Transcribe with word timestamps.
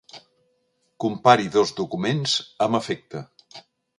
Compari 1.05 1.45
dos 1.57 1.75
documents 1.81 2.35
amb 2.69 2.79
afecte. 2.83 3.23